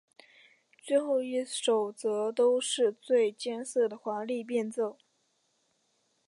[0.81, 4.97] 最后一首则都是最艰涩的华丽变奏。